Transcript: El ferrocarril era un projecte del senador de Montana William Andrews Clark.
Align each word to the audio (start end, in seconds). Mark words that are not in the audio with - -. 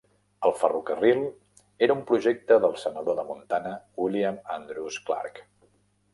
El 0.47 0.53
ferrocarril 0.59 1.19
era 1.87 1.97
un 1.97 2.01
projecte 2.13 2.57
del 2.65 2.73
senador 2.85 3.19
de 3.21 3.27
Montana 3.29 3.75
William 4.07 4.43
Andrews 4.57 5.01
Clark. 5.11 5.41